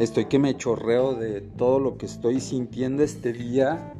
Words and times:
Estoy 0.00 0.24
que 0.24 0.38
me 0.38 0.56
chorreo 0.56 1.12
de 1.12 1.42
todo 1.42 1.78
lo 1.78 1.98
que 1.98 2.06
estoy 2.06 2.40
sintiendo 2.40 3.02
este 3.02 3.34
día, 3.34 3.92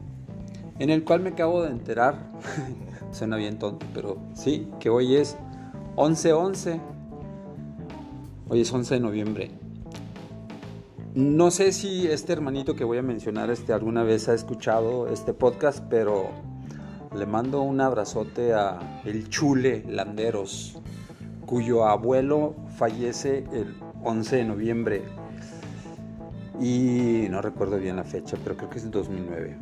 en 0.78 0.88
el 0.88 1.04
cual 1.04 1.20
me 1.20 1.28
acabo 1.28 1.62
de 1.62 1.68
enterar. 1.68 2.32
Suena 3.12 3.36
bien 3.36 3.58
tonto, 3.58 3.84
pero 3.92 4.16
sí, 4.32 4.66
que 4.80 4.88
hoy 4.88 5.16
es 5.16 5.36
11-11. 5.96 6.80
Hoy 8.48 8.62
es 8.62 8.72
11 8.72 8.94
de 8.94 9.00
noviembre. 9.00 9.50
No 11.14 11.50
sé 11.50 11.70
si 11.70 12.06
este 12.06 12.32
hermanito 12.32 12.74
que 12.74 12.84
voy 12.84 12.96
a 12.96 13.02
mencionar 13.02 13.50
este, 13.50 13.74
alguna 13.74 14.02
vez 14.02 14.26
ha 14.30 14.32
escuchado 14.32 15.06
este 15.08 15.34
podcast, 15.34 15.84
pero 15.90 16.30
le 17.14 17.26
mando 17.26 17.60
un 17.60 17.78
abrazote 17.78 18.54
a 18.54 19.02
el 19.04 19.28
Chule 19.28 19.84
Landeros, 19.86 20.80
cuyo 21.44 21.84
abuelo 21.84 22.54
fallece 22.78 23.44
el 23.52 23.74
11 24.02 24.36
de 24.36 24.44
noviembre. 24.46 25.19
Y 26.60 27.26
no 27.30 27.40
recuerdo 27.40 27.78
bien 27.78 27.96
la 27.96 28.04
fecha, 28.04 28.36
pero 28.42 28.56
creo 28.56 28.70
que 28.70 28.78
es 28.78 28.90
2009. 28.90 29.56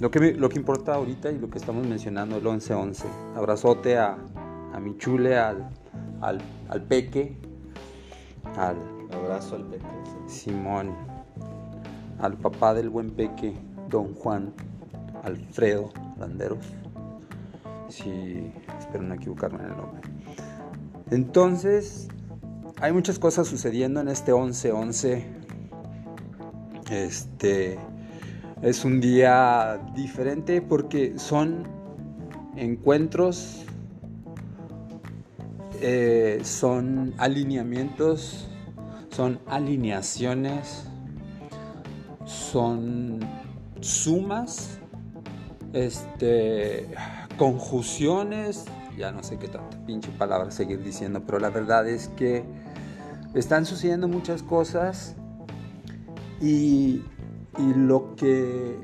Lo 0.00 0.10
que, 0.10 0.34
lo 0.34 0.48
que 0.48 0.58
importa 0.58 0.94
ahorita 0.94 1.30
y 1.30 1.38
lo 1.38 1.50
que 1.50 1.58
estamos 1.58 1.86
mencionando, 1.86 2.36
el 2.36 2.44
11-11. 2.44 3.04
Abrazote 3.34 3.98
a, 3.98 4.16
a 4.72 4.80
mi 4.80 4.96
chule, 4.96 5.36
al, 5.36 5.68
al, 6.20 6.40
al 6.68 6.82
peque, 6.82 7.36
al... 8.56 8.76
Abrazo 9.12 9.56
al 9.56 9.64
peque. 9.64 9.84
Simón, 10.26 10.94
al 12.18 12.36
papá 12.36 12.74
del 12.74 12.90
buen 12.90 13.10
peque, 13.10 13.54
don 13.88 14.14
Juan, 14.14 14.52
Alfredo 15.22 15.92
Landeros. 16.18 16.64
Sí, 17.88 18.52
espero 18.78 19.04
no 19.04 19.14
equivocarme 19.14 19.60
en 19.60 19.70
el 19.70 19.76
nombre. 19.76 20.00
Entonces, 21.10 22.08
hay 22.80 22.92
muchas 22.92 23.18
cosas 23.18 23.46
sucediendo 23.46 24.00
en 24.00 24.08
este 24.08 24.32
11-11. 24.32 25.35
Este 26.90 27.78
es 28.62 28.84
un 28.84 29.00
día 29.00 29.80
diferente 29.94 30.62
porque 30.62 31.18
son 31.18 31.64
encuentros, 32.54 33.64
eh, 35.80 36.40
son 36.44 37.12
alineamientos, 37.18 38.48
son 39.10 39.40
alineaciones, 39.46 40.84
son 42.24 43.18
sumas, 43.80 44.78
este, 45.72 46.88
conjunciones, 47.36 48.64
ya 48.96 49.10
no 49.10 49.24
sé 49.24 49.38
qué 49.38 49.48
tanta 49.48 49.76
pinche 49.84 50.10
palabra 50.12 50.52
seguir 50.52 50.84
diciendo, 50.84 51.22
pero 51.26 51.40
la 51.40 51.50
verdad 51.50 51.88
es 51.88 52.08
que 52.08 52.44
están 53.34 53.66
sucediendo 53.66 54.06
muchas 54.06 54.44
cosas 54.44 55.16
y, 56.40 57.02
lo 57.58 58.14
que 58.16 58.78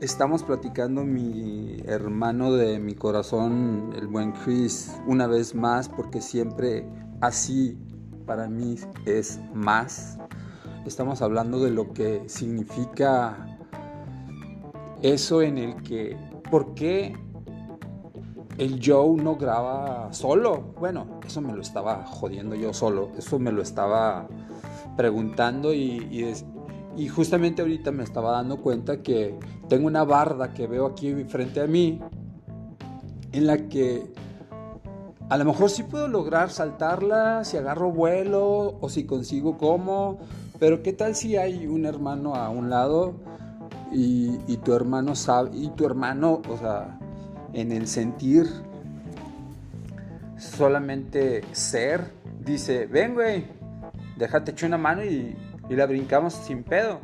estamos 0.00 0.44
platicando 0.44 1.04
mi 1.04 1.82
hermano 1.86 2.52
de 2.52 2.78
mi 2.78 2.94
corazón, 2.94 3.92
el 3.96 4.06
buen 4.06 4.32
Chris, 4.32 4.96
una 5.06 5.26
vez 5.26 5.54
más, 5.54 5.88
porque 5.88 6.20
siempre 6.20 6.86
así 7.20 7.76
para 8.24 8.48
mí 8.48 8.76
es 9.06 9.40
más. 9.54 10.18
Estamos 10.86 11.20
hablando 11.20 11.58
de 11.58 11.70
lo 11.70 11.92
que 11.92 12.22
significa 12.28 13.58
eso 15.02 15.42
en 15.42 15.58
el 15.58 15.82
que, 15.82 16.16
¿por 16.48 16.74
qué 16.74 17.16
el 18.58 18.80
Joe 18.82 19.22
no 19.22 19.36
graba 19.36 20.12
solo. 20.12 20.74
Bueno, 20.78 21.20
eso 21.26 21.40
me 21.40 21.52
lo 21.52 21.60
estaba 21.60 22.06
jodiendo 22.06 22.54
yo 22.54 22.72
solo. 22.72 23.10
Eso 23.16 23.38
me 23.38 23.52
lo 23.52 23.62
estaba 23.62 24.28
preguntando 24.96 25.74
y, 25.74 26.08
y, 26.10 26.32
justamente 27.08 27.62
ahorita 27.62 27.92
me 27.92 28.04
estaba 28.04 28.32
dando 28.32 28.58
cuenta 28.62 29.02
que 29.02 29.38
tengo 29.68 29.86
una 29.86 30.04
barda 30.04 30.54
que 30.54 30.66
veo 30.66 30.86
aquí 30.86 31.12
frente 31.24 31.60
a 31.60 31.66
mí 31.66 32.00
en 33.32 33.46
la 33.46 33.68
que 33.68 34.06
a 35.28 35.36
lo 35.36 35.44
mejor 35.44 35.68
sí 35.68 35.82
puedo 35.82 36.08
lograr 36.08 36.50
saltarla 36.50 37.44
si 37.44 37.56
agarro 37.56 37.90
vuelo 37.90 38.78
o 38.80 38.88
si 38.88 39.04
consigo 39.04 39.58
cómo, 39.58 40.18
pero 40.58 40.82
qué 40.82 40.92
tal 40.92 41.14
si 41.14 41.36
hay 41.36 41.66
un 41.66 41.84
hermano 41.84 42.34
a 42.34 42.48
un 42.48 42.70
lado 42.70 43.14
y, 43.92 44.38
y 44.46 44.56
tu 44.58 44.72
hermano 44.72 45.14
sabe, 45.14 45.50
y 45.52 45.68
tu 45.70 45.84
hermano, 45.84 46.40
o 46.48 46.56
sea, 46.56 46.98
en 47.52 47.72
el 47.72 47.88
sentir 47.88 48.46
solamente 50.38 51.42
ser, 51.52 52.12
dice, 52.44 52.86
ven 52.86 53.14
güey, 53.14 53.44
déjate 54.16 54.52
echar 54.52 54.68
una 54.68 54.78
mano 54.78 55.04
y, 55.04 55.36
y 55.68 55.74
la 55.74 55.86
brincamos 55.86 56.34
sin 56.34 56.62
pedo. 56.62 57.00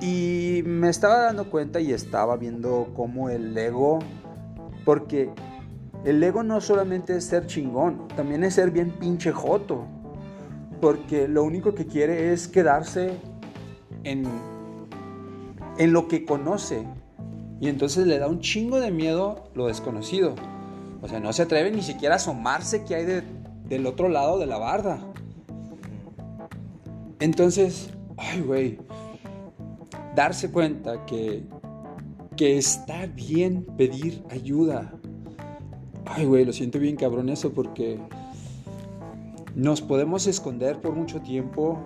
Y 0.00 0.62
me 0.64 0.88
estaba 0.88 1.24
dando 1.24 1.50
cuenta 1.50 1.80
y 1.80 1.92
estaba 1.92 2.36
viendo 2.36 2.92
cómo 2.94 3.28
el 3.28 3.56
ego, 3.56 3.98
porque 4.84 5.30
el 6.04 6.22
ego 6.22 6.42
no 6.42 6.60
solamente 6.60 7.16
es 7.16 7.24
ser 7.24 7.46
chingón, 7.46 8.08
también 8.16 8.42
es 8.44 8.54
ser 8.54 8.70
bien 8.70 8.90
pinche 8.92 9.32
joto. 9.32 9.86
Porque 10.80 11.28
lo 11.28 11.44
único 11.44 11.74
que 11.74 11.86
quiere 11.86 12.32
es 12.32 12.48
quedarse 12.48 13.18
en, 14.04 14.24
en 15.76 15.92
lo 15.92 16.08
que 16.08 16.24
conoce, 16.24 16.86
y 17.60 17.68
entonces 17.68 18.06
le 18.06 18.18
da 18.18 18.26
un 18.26 18.40
chingo 18.40 18.80
de 18.80 18.90
miedo 18.90 19.50
lo 19.54 19.66
desconocido. 19.66 20.34
O 21.02 21.08
sea, 21.08 21.20
no 21.20 21.32
se 21.34 21.42
atreve 21.42 21.70
ni 21.70 21.82
siquiera 21.82 22.14
a 22.14 22.16
asomarse 22.16 22.84
que 22.84 22.94
hay 22.94 23.04
del 23.04 23.86
otro 23.86 24.08
lado 24.08 24.38
de 24.38 24.46
la 24.46 24.56
barda. 24.56 24.98
Entonces, 27.20 27.90
ay, 28.16 28.40
güey, 28.40 28.78
darse 30.16 30.50
cuenta 30.50 31.04
que, 31.06 31.44
que 32.36 32.58
está 32.58 33.06
bien 33.06 33.64
pedir 33.76 34.24
ayuda. 34.30 34.92
Ay, 36.06 36.24
güey, 36.24 36.44
lo 36.44 36.52
siento 36.52 36.78
bien 36.78 36.96
cabrón 36.96 37.28
eso 37.28 37.52
porque 37.52 37.98
nos 39.54 39.80
podemos 39.80 40.26
esconder 40.26 40.80
por 40.80 40.94
mucho 40.94 41.20
tiempo 41.20 41.78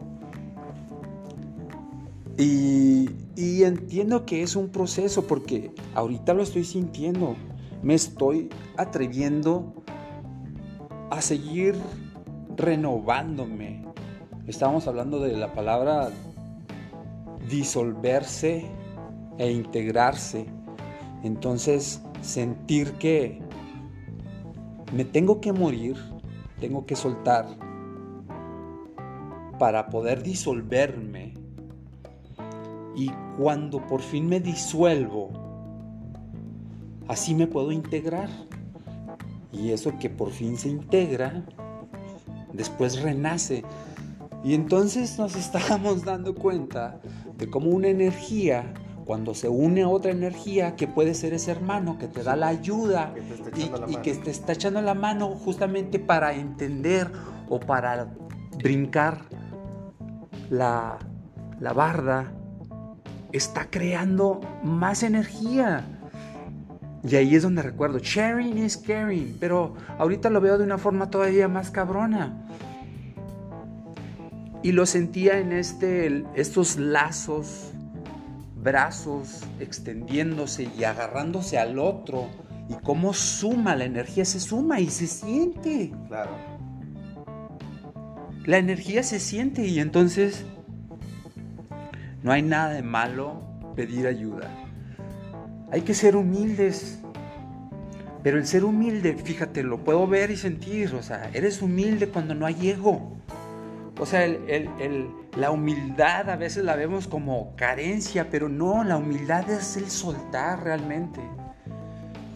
y, 2.36 3.08
entiendo 3.36 4.26
que 4.26 4.42
es 4.42 4.56
un 4.56 4.68
proceso 4.68 5.26
porque 5.26 5.72
ahorita 5.94 6.34
lo 6.34 6.42
estoy 6.42 6.64
sintiendo. 6.64 7.36
Me 7.82 7.94
estoy 7.94 8.48
atreviendo 8.76 9.72
a 11.10 11.20
seguir 11.20 11.76
renovándome. 12.56 13.83
Estábamos 14.46 14.86
hablando 14.86 15.20
de 15.20 15.36
la 15.36 15.52
palabra 15.54 16.10
disolverse 17.48 18.66
e 19.38 19.50
integrarse. 19.50 20.46
Entonces, 21.22 22.02
sentir 22.20 22.92
que 22.94 23.40
me 24.92 25.04
tengo 25.04 25.40
que 25.40 25.52
morir, 25.52 25.96
tengo 26.60 26.84
que 26.86 26.94
soltar 26.94 27.46
para 29.58 29.88
poder 29.88 30.22
disolverme 30.22 31.34
y 32.94 33.10
cuando 33.38 33.84
por 33.86 34.00
fin 34.00 34.28
me 34.28 34.40
disuelvo, 34.40 35.30
así 37.08 37.34
me 37.34 37.46
puedo 37.46 37.72
integrar. 37.72 38.28
Y 39.52 39.70
eso 39.70 39.98
que 39.98 40.10
por 40.10 40.30
fin 40.30 40.56
se 40.56 40.68
integra, 40.68 41.44
después 42.52 43.00
renace. 43.00 43.64
Y 44.44 44.54
entonces 44.54 45.18
nos 45.18 45.34
estamos 45.36 46.04
dando 46.04 46.34
cuenta 46.34 47.00
de 47.36 47.50
cómo 47.50 47.70
una 47.70 47.88
energía, 47.88 48.74
cuando 49.04 49.34
se 49.34 49.48
une 49.48 49.82
a 49.82 49.88
otra 49.88 50.12
energía, 50.12 50.76
que 50.76 50.86
puede 50.86 51.14
ser 51.14 51.32
ese 51.32 51.50
hermano 51.50 51.98
que 51.98 52.06
te 52.06 52.22
da 52.22 52.36
la 52.36 52.48
ayuda 52.48 53.14
y, 53.88 53.96
que 53.96 54.14
te 54.14 54.30
está 54.30 54.52
echando 54.52 54.80
la 54.80 54.94
mano 54.94 55.28
justamente 55.34 55.98
para 55.98 56.34
entender 56.34 57.10
o 57.48 57.58
para 57.58 58.14
brincar 58.62 59.22
la, 60.50 60.98
la 61.60 61.72
barda 61.72 62.32
está 63.32 63.66
creando 63.68 64.40
más 64.62 65.02
energía. 65.02 65.84
Y 67.06 67.16
ahí 67.16 67.34
es 67.34 67.42
donde 67.42 67.60
recuerdo, 67.62 67.98
sharing 67.98 68.56
is 68.58 68.76
caring, 68.76 69.36
pero 69.38 69.74
ahorita 69.98 70.30
lo 70.30 70.40
veo 70.40 70.56
de 70.56 70.64
una 70.64 70.78
forma 70.78 71.10
todavía 71.10 71.48
más 71.48 71.70
cabrona. 71.70 72.46
Y 74.64 74.72
lo 74.72 74.86
sentía 74.86 75.40
en 75.40 75.52
este, 75.52 76.24
estos 76.34 76.78
lazos, 76.78 77.70
brazos 78.56 79.42
extendiéndose 79.60 80.70
y 80.78 80.84
agarrándose 80.84 81.58
al 81.58 81.78
otro. 81.78 82.30
Y 82.70 82.82
cómo 82.82 83.12
suma, 83.12 83.76
la 83.76 83.84
energía 83.84 84.24
se 84.24 84.40
suma 84.40 84.80
y 84.80 84.88
se 84.88 85.06
siente. 85.06 85.92
Claro. 86.08 86.30
La 88.46 88.56
energía 88.56 89.02
se 89.02 89.20
siente 89.20 89.66
y 89.66 89.80
entonces 89.80 90.46
no 92.22 92.32
hay 92.32 92.40
nada 92.40 92.72
de 92.72 92.82
malo 92.82 93.42
pedir 93.76 94.06
ayuda. 94.06 94.48
Hay 95.72 95.82
que 95.82 95.92
ser 95.92 96.16
humildes. 96.16 97.00
Pero 98.22 98.38
el 98.38 98.46
ser 98.46 98.64
humilde, 98.64 99.14
fíjate, 99.14 99.62
lo 99.62 99.84
puedo 99.84 100.06
ver 100.06 100.30
y 100.30 100.38
sentir. 100.38 100.94
O 100.94 101.02
sea, 101.02 101.28
eres 101.34 101.60
humilde 101.60 102.08
cuando 102.08 102.34
no 102.34 102.46
hay 102.46 102.70
ego. 102.70 103.13
O 103.98 104.06
sea, 104.06 104.26
la 105.36 105.50
humildad 105.50 106.28
a 106.28 106.36
veces 106.36 106.64
la 106.64 106.74
vemos 106.74 107.06
como 107.06 107.54
carencia, 107.54 108.28
pero 108.28 108.48
no, 108.48 108.82
la 108.82 108.96
humildad 108.96 109.48
es 109.48 109.76
el 109.76 109.88
soltar 109.88 110.64
realmente. 110.64 111.20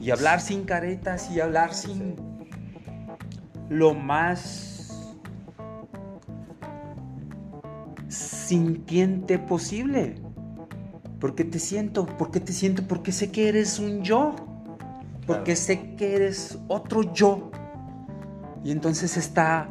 Y 0.01 0.11
hablar 0.11 0.41
sin 0.41 0.65
caretas 0.65 1.31
y 1.33 1.41
hablar 1.41 1.75
sin 1.75 2.15
lo 3.69 3.93
más 3.95 5.09
sintiente 8.09 9.41
posible. 9.41 10.15
Porque 11.19 11.45
te 11.45 11.59
siento, 11.59 12.07
porque 12.07 12.39
te 12.39 12.53
siento, 12.53 12.87
porque 12.87 13.11
sé 13.11 13.33
que 13.33 13.49
eres 13.49 13.81
un 13.81 14.03
yo. 14.03 14.37
Porque 15.27 15.57
sé 15.57 15.97
que 15.97 16.15
eres 16.15 16.57
otro 16.69 17.13
yo. 17.13 17.51
Y 18.63 18.71
entonces 18.71 19.17
está 19.17 19.69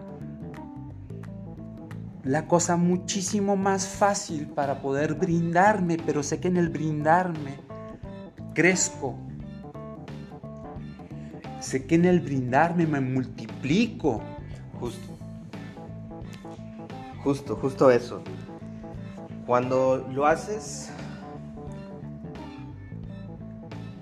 la 2.27 2.45
cosa 2.45 2.75
muchísimo 2.75 3.55
más 3.55 3.87
fácil 3.87 4.47
para 4.47 4.81
poder 4.81 5.13
brindarme, 5.13 5.97
pero 6.05 6.23
sé 6.23 6.39
que 6.39 6.49
en 6.49 6.57
el 6.57 6.69
brindarme 6.69 7.55
crezco. 8.53 9.15
Sé 11.61 11.85
que 11.85 11.95
en 11.95 12.05
el 12.05 12.19
brindarme 12.19 12.85
me 12.85 12.99
multiplico. 12.99 14.21
Justo. 14.79 15.17
Justo, 17.23 17.55
justo 17.55 17.91
eso. 17.91 18.21
Cuando 19.45 20.05
lo 20.11 20.25
haces, 20.25 20.89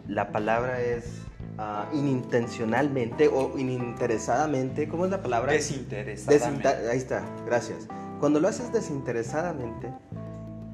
la 0.07 0.31
palabra 0.31 0.81
es 0.81 1.21
uh, 1.59 1.95
inintencionalmente 1.95 3.27
o 3.27 3.57
ininteresadamente. 3.57 4.87
¿Cómo 4.87 5.05
es 5.05 5.11
la 5.11 5.21
palabra? 5.21 5.53
Desinteresadamente. 5.53 6.67
ahí 6.67 6.97
está, 6.97 7.23
gracias. 7.45 7.87
Cuando 8.19 8.39
lo 8.39 8.47
haces 8.47 8.71
desinteresadamente, 8.71 9.93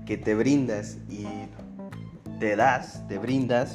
que 0.05 0.17
te 0.17 0.35
brindas 0.35 0.99
y 1.09 1.25
te 2.39 2.55
das, 2.55 3.05
te 3.07 3.17
brindas, 3.17 3.73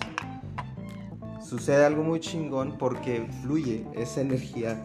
sucede 1.40 1.84
algo 1.84 2.04
muy 2.04 2.20
chingón 2.20 2.78
porque 2.78 3.26
fluye 3.42 3.84
esa 3.94 4.20
energía, 4.20 4.76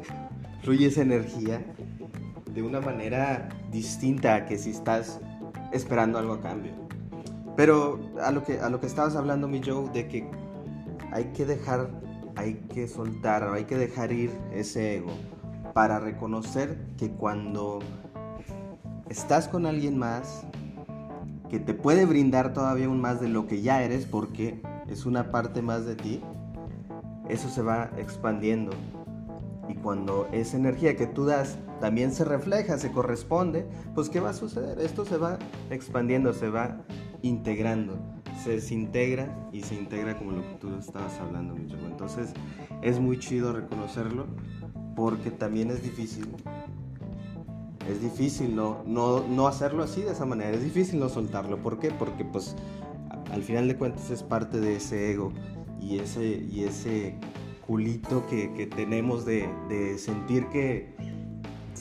fluye 0.62 0.86
esa 0.86 1.02
energía 1.02 1.62
de 2.54 2.62
una 2.62 2.80
manera 2.80 3.48
distinta 3.70 4.34
a 4.36 4.46
que 4.46 4.56
si 4.56 4.70
estás 4.70 5.20
esperando 5.72 6.18
algo 6.18 6.34
a 6.34 6.40
cambio. 6.40 6.72
Pero 7.56 8.00
a 8.22 8.30
lo 8.30 8.42
que, 8.42 8.58
a 8.60 8.70
lo 8.70 8.80
que 8.80 8.86
estabas 8.86 9.16
hablando, 9.16 9.48
mi 9.48 9.60
Joe, 9.62 9.90
de 9.90 10.08
que 10.08 10.30
hay 11.12 11.24
que 11.32 11.44
dejar, 11.44 11.90
hay 12.36 12.54
que 12.72 12.88
soltar, 12.88 13.42
hay 13.52 13.64
que 13.64 13.76
dejar 13.76 14.12
ir 14.12 14.30
ese 14.52 14.96
ego 14.96 15.12
para 15.78 16.00
reconocer 16.00 16.76
que 16.96 17.08
cuando 17.12 17.78
estás 19.08 19.46
con 19.46 19.64
alguien 19.64 19.96
más 19.96 20.44
que 21.48 21.60
te 21.60 21.72
puede 21.72 22.04
brindar 22.04 22.52
todavía 22.52 22.86
aún 22.86 23.00
más 23.00 23.20
de 23.20 23.28
lo 23.28 23.46
que 23.46 23.62
ya 23.62 23.84
eres 23.84 24.04
porque 24.04 24.60
es 24.88 25.06
una 25.06 25.30
parte 25.30 25.62
más 25.62 25.86
de 25.86 25.94
ti, 25.94 26.20
eso 27.28 27.48
se 27.48 27.62
va 27.62 27.90
expandiendo. 27.96 28.72
Y 29.68 29.74
cuando 29.74 30.26
esa 30.32 30.56
energía 30.56 30.96
que 30.96 31.06
tú 31.06 31.26
das 31.26 31.56
también 31.80 32.10
se 32.10 32.24
refleja, 32.24 32.76
se 32.76 32.90
corresponde, 32.90 33.64
pues 33.94 34.08
¿qué 34.08 34.18
va 34.18 34.30
a 34.30 34.34
suceder? 34.34 34.80
Esto 34.80 35.04
se 35.04 35.16
va 35.16 35.38
expandiendo, 35.70 36.32
se 36.32 36.48
va 36.48 36.78
integrando, 37.22 37.96
se 38.42 38.50
desintegra 38.50 39.48
y 39.52 39.62
se 39.62 39.76
integra 39.76 40.18
como 40.18 40.32
lo 40.32 40.42
que 40.42 40.56
tú 40.60 40.74
estabas 40.76 41.16
hablando, 41.20 41.54
mi 41.54 41.72
Entonces 41.72 42.32
es 42.82 42.98
muy 42.98 43.20
chido 43.20 43.52
reconocerlo 43.52 44.26
porque 44.98 45.30
también 45.30 45.70
es 45.70 45.80
difícil. 45.80 46.26
Es 47.88 48.02
difícil 48.02 48.56
no, 48.56 48.82
no, 48.84 49.46
hacerlo 49.46 49.84
así, 49.84 50.02
de 50.02 50.10
esa 50.10 50.26
manera. 50.26 50.50
Es 50.50 50.64
difícil 50.64 50.98
no 50.98 51.08
soltarlo. 51.08 51.62
¿Por 51.62 51.78
qué? 51.78 51.92
Porque 51.92 52.24
pues 52.24 52.56
al 53.30 53.44
final 53.44 53.68
de 53.68 53.76
cuentas 53.76 54.10
es 54.10 54.24
parte 54.24 54.58
de 54.58 54.74
ese 54.74 55.12
ego 55.12 55.32
y 55.80 56.00
ese, 56.00 56.44
y 56.50 56.64
ese 56.64 57.14
culito 57.64 58.26
que, 58.26 58.68
tenemos 58.74 59.24
de, 59.24 59.48
sentir 59.98 60.48
que... 60.48 60.96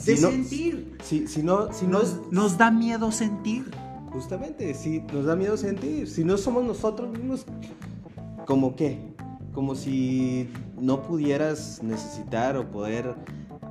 de 0.06 0.16
sentir. 0.16 0.96
Si, 1.02 1.28
si 1.28 1.42
no, 1.42 1.74
si 1.74 1.88
nos, 1.88 2.32
nos 2.32 2.60
da 2.60 2.70
miedo 2.70 3.12
sentir. 3.12 3.72
Justamente, 4.12 4.76
si 4.76 5.00
nos 5.12 5.26
da 5.26 5.36
miedo 5.36 5.58
sentir. 5.58 6.08
Si 6.08 6.24
no 6.24 6.38
somos 6.38 6.64
nosotros 6.64 7.10
mismos, 7.10 7.48
¿como 8.46 8.76
qué? 8.76 9.17
Como 9.58 9.74
si 9.74 10.48
no 10.80 11.02
pudieras 11.02 11.82
necesitar 11.82 12.58
o 12.58 12.70
poder 12.70 13.16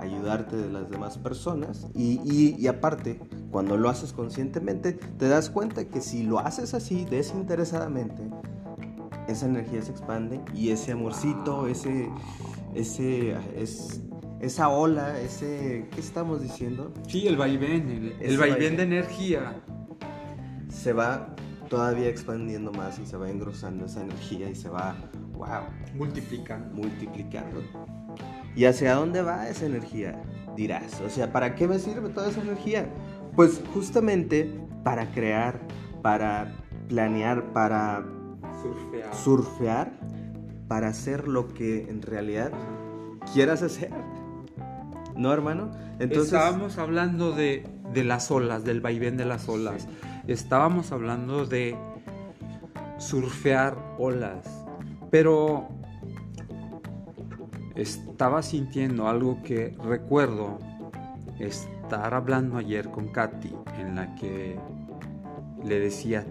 ayudarte 0.01 0.57
de 0.57 0.69
las 0.69 0.91
demás 0.91 1.17
personas. 1.17 1.87
Y, 1.95 2.67
aparte, 2.67 3.21
cuando 3.53 3.77
lo 3.77 3.89
haces 3.89 4.13
conscientemente, 4.13 4.95
te 4.95 5.29
das 5.29 5.49
cuenta 5.49 5.85
que 5.85 6.01
si 6.01 6.25
lo 6.25 6.41
haces 6.41 6.75
así, 6.75 7.05
desinteresadamente, 7.05 8.21
esa 9.29 9.47
energía 9.47 9.81
se 9.81 9.93
expande 9.93 10.41
y 10.53 10.71
ese 10.71 10.91
amorcito, 10.91 11.69
ese, 11.69 12.11
ese, 12.75 13.37
es, 13.55 14.01
esa 14.41 14.71
ola, 14.71 15.21
ese, 15.21 15.87
¿qué 15.93 16.01
estamos 16.01 16.43
diciendo? 16.43 16.93
Sí, 17.07 17.29
el 17.29 17.37
vaivén, 17.37 18.13
el, 18.19 18.37
vaivén 18.39 18.77
de 18.77 18.83
energía. 18.83 19.63
Se 20.69 20.93
va 20.93 21.37
todavía 21.69 22.09
expandiendo 22.09 22.73
más 22.73 22.99
y 22.99 23.07
se 23.07 23.17
va 23.17 23.31
engrosando 23.31 23.87
esa 23.87 24.03
energía 24.03 24.51
y 24.51 24.57
se 24.57 24.69
va 24.69 24.97
wow, 25.37 25.65
multiplicando. 25.95 26.75
Multiplicando. 26.75 27.63
¿Y 28.55 28.65
hacia 28.65 28.95
dónde 28.95 29.23
va 29.23 29.49
esa 29.49 29.67
energía? 29.67 30.21
Dirás, 30.57 31.01
o 31.01 31.11
sea, 31.11 31.33
¿para 31.33 31.55
qué 31.55 31.69
me 31.69 31.79
sirve 31.79 32.09
toda 32.09 32.31
esa 32.31 32.41
energía? 32.41 32.89
Pues 33.35 33.63
justamente 33.75 34.51
para 34.83 35.11
crear, 35.13 35.61
para 36.03 36.55
planear, 36.89 37.53
para 37.53 38.05
surfear, 38.63 39.15
surfear 39.15 39.93
para 40.69 40.89
hacer 40.89 41.29
lo 41.29 41.53
que 41.53 41.89
en 41.89 42.03
realidad 42.03 42.53
quieras 43.33 43.63
hacer. 43.63 43.91
¿No, 45.15 45.33
hermano? 45.33 45.71
Entonces 45.99 46.33
estábamos 46.33 46.79
hablando 46.79 47.33
de, 47.33 47.67
de 47.93 48.05
las 48.05 48.31
olas, 48.31 48.65
del 48.65 48.81
vaivén 48.81 49.17
de 49.17 49.25
las 49.25 49.49
olas. 49.49 49.89
Estábamos 50.27 50.93
hablando 50.93 51.47
de 51.47 51.77
surfear 52.99 53.77
olas. 53.99 54.56
Pero 55.11 55.69
estaba 57.77 58.43
sintiendo 58.43 59.09
algo 59.09 59.43
que 59.43 59.77
recuerdo 59.85 60.59
estar 61.39 62.15
hablando 62.15 62.57
ayer 62.57 62.91
con 62.91 63.09
Katy, 63.09 63.53
en 63.79 63.95
la 63.95 64.15
que 64.15 64.59
le 65.65 65.79
decía, 65.79 66.27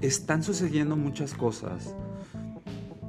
están 0.00 0.42
sucediendo 0.42 0.96
muchas 0.96 1.34
cosas, 1.34 1.94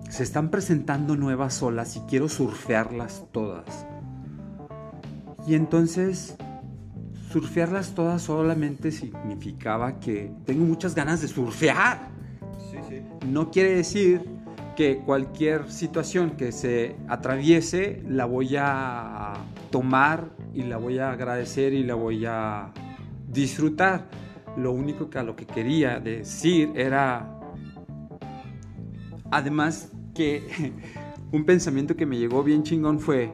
se 0.09 0.23
están 0.23 0.49
presentando 0.49 1.15
nuevas 1.15 1.61
olas 1.61 1.97
y 1.97 1.99
quiero 2.01 2.29
surfearlas 2.29 3.25
todas. 3.31 3.85
Y 5.45 5.55
entonces, 5.55 6.35
surfearlas 7.29 7.93
todas 7.93 8.21
solamente 8.21 8.91
significaba 8.91 9.99
que 9.99 10.31
tengo 10.45 10.65
muchas 10.65 10.95
ganas 10.95 11.21
de 11.21 11.27
surfear 11.27 12.16
no 13.27 13.51
quiere 13.51 13.75
decir 13.75 14.21
que 14.75 14.99
cualquier 14.99 15.71
situación 15.71 16.31
que 16.31 16.51
se 16.51 16.95
atraviese 17.07 18.03
la 18.07 18.25
voy 18.25 18.55
a 18.57 19.33
tomar 19.71 20.29
y 20.53 20.63
la 20.63 20.77
voy 20.77 20.99
a 20.99 21.11
agradecer 21.11 21.73
y 21.73 21.83
la 21.83 21.95
voy 21.95 22.25
a 22.25 22.71
disfrutar. 23.27 24.07
Lo 24.55 24.71
único 24.71 25.09
que 25.09 25.19
a 25.19 25.23
lo 25.23 25.35
que 25.35 25.45
quería 25.45 25.99
decir 25.99 26.71
era, 26.75 27.39
además 29.31 29.91
que 30.13 30.73
un 31.31 31.43
pensamiento 31.43 31.95
que 31.95 32.05
me 32.05 32.17
llegó 32.17 32.43
bien 32.43 32.63
chingón 32.63 32.99
fue 32.99 33.33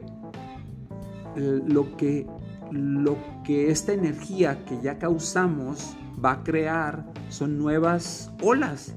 lo 1.36 1.96
que, 1.96 2.26
lo 2.70 3.16
que 3.44 3.70
esta 3.70 3.92
energía 3.92 4.64
que 4.64 4.80
ya 4.82 4.98
causamos 4.98 5.94
va 6.24 6.32
a 6.32 6.42
crear 6.42 7.04
son 7.28 7.58
nuevas 7.58 8.32
olas 8.40 8.96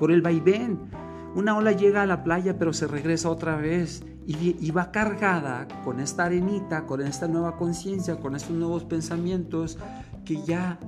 por 0.00 0.10
el 0.10 0.22
vaivén. 0.22 0.80
Una 1.36 1.56
ola 1.56 1.70
llega 1.70 2.02
a 2.02 2.06
la 2.06 2.24
playa 2.24 2.58
pero 2.58 2.72
se 2.72 2.88
regresa 2.88 3.30
otra 3.30 3.54
vez 3.54 4.02
y, 4.26 4.70
va 4.70 4.90
cargada 4.90 5.68
con 5.84 6.00
esta 6.00 6.24
arenita, 6.24 6.86
con 6.86 7.00
esta 7.02 7.28
nueva 7.28 7.56
conciencia, 7.56 8.16
con 8.16 8.34
estos 8.34 8.52
nuevos 8.52 8.84
pensamientos 8.84 9.78
que 10.24 10.42
ya, 10.42 10.78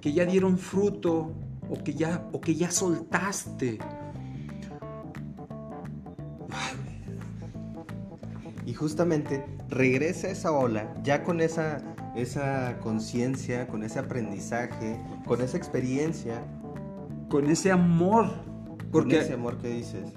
que 0.00 0.12
ya 0.12 0.24
dieron 0.24 0.56
fruto 0.58 1.32
o 1.68 1.82
que 1.82 1.94
ya, 1.94 2.26
o 2.32 2.40
que 2.40 2.54
ya 2.54 2.70
soltaste. 2.70 3.78
Y 8.66 8.72
justamente 8.74 9.44
regresa 9.68 10.28
esa 10.28 10.52
ola 10.52 10.94
ya 11.02 11.22
con 11.22 11.40
esa, 11.40 11.82
esa 12.14 12.78
conciencia, 12.80 13.66
con 13.66 13.82
ese 13.82 13.98
aprendizaje, 13.98 15.00
con 15.26 15.40
esa 15.40 15.56
experiencia 15.56 16.42
con 17.34 17.50
ese 17.50 17.72
amor. 17.72 18.30
Porque... 18.92 19.16
Con 19.16 19.24
ese 19.24 19.34
amor 19.34 19.58
que 19.58 19.66
dices. 19.66 20.12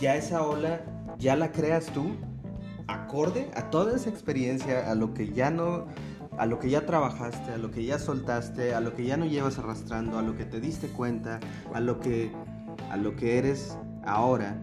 Ya 0.00 0.16
esa 0.16 0.42
ola, 0.42 0.80
ya 1.16 1.36
la 1.36 1.52
creas 1.52 1.86
tú 1.86 2.10
acorde 2.88 3.52
a 3.54 3.70
toda 3.70 3.94
esa 3.94 4.10
experiencia, 4.10 4.90
a 4.90 4.96
lo 4.96 5.14
que 5.14 5.32
ya 5.32 5.52
no, 5.52 5.86
a 6.36 6.46
lo 6.46 6.58
que 6.58 6.70
ya 6.70 6.86
trabajaste, 6.86 7.52
a 7.52 7.56
lo 7.56 7.70
que 7.70 7.84
ya 7.84 8.00
soltaste, 8.00 8.74
a 8.74 8.80
lo 8.80 8.96
que 8.96 9.04
ya 9.04 9.16
no 9.16 9.26
llevas 9.26 9.60
arrastrando, 9.60 10.18
a 10.18 10.22
lo 10.22 10.36
que 10.36 10.44
te 10.44 10.60
diste 10.60 10.88
cuenta, 10.88 11.38
a 11.72 11.78
lo 11.78 12.00
que, 12.00 12.32
a 12.90 12.96
lo 12.96 13.14
que 13.14 13.38
eres 13.38 13.78
ahora, 14.04 14.60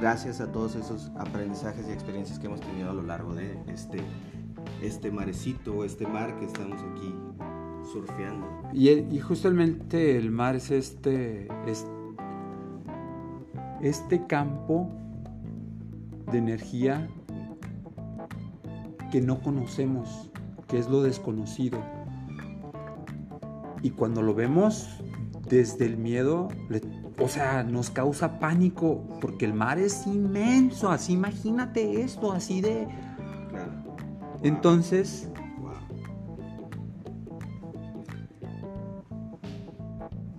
gracias 0.00 0.40
a 0.40 0.52
todos 0.52 0.74
esos 0.74 1.12
aprendizajes 1.18 1.86
y 1.86 1.92
experiencias 1.92 2.38
que 2.38 2.46
hemos 2.46 2.62
tenido 2.62 2.88
a 2.88 2.94
lo 2.94 3.02
largo 3.02 3.34
de 3.34 3.58
este, 3.68 4.00
este 4.80 5.10
marecito, 5.10 5.84
este 5.84 6.06
mar 6.06 6.34
que 6.38 6.46
estamos 6.46 6.80
aquí 6.94 7.14
surfeando. 7.90 8.46
Y, 8.72 8.90
y 8.90 9.20
justamente 9.20 10.16
el 10.16 10.30
mar 10.30 10.56
es 10.56 10.70
este, 10.70 11.48
es, 11.66 11.86
este 13.80 14.26
campo 14.26 14.90
de 16.30 16.38
energía 16.38 17.08
que 19.10 19.20
no 19.20 19.40
conocemos, 19.40 20.30
que 20.68 20.78
es 20.78 20.88
lo 20.88 21.02
desconocido. 21.02 21.78
Y 23.82 23.90
cuando 23.90 24.22
lo 24.22 24.34
vemos 24.34 24.88
desde 25.48 25.84
el 25.84 25.96
miedo, 25.96 26.48
o 27.18 27.28
sea, 27.28 27.62
nos 27.64 27.90
causa 27.90 28.38
pánico, 28.38 29.02
porque 29.20 29.44
el 29.44 29.52
mar 29.52 29.78
es 29.78 30.06
inmenso, 30.06 30.90
así 30.90 31.12
imagínate 31.12 32.00
esto, 32.02 32.32
así 32.32 32.60
de... 32.60 32.86
Entonces, 34.42 35.28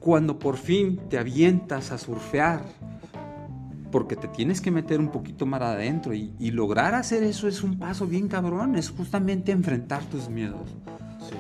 cuando 0.04 0.38
por 0.38 0.58
fin 0.58 1.00
te 1.10 1.18
avientas 1.18 1.94
a 1.94 1.98
surfear, 1.98 2.62
porque 3.90 4.18
te 4.18 4.28
tienes 4.28 4.60
que 4.60 4.70
meter 4.70 5.00
un 5.00 5.08
poquito 5.08 5.46
más 5.46 5.62
adentro 5.62 6.14
y, 6.14 6.52
lograr 6.52 6.94
hacer 6.94 7.24
eso 7.24 7.48
es 7.48 7.64
un 7.64 7.80
paso 7.80 8.06
bien 8.06 8.28
cabrón, 8.28 8.76
es 8.76 8.90
justamente 8.90 9.54
enfrentar 9.54 10.04
tus 10.04 10.28
miedos. 10.28 10.76
Sí. 11.20 11.36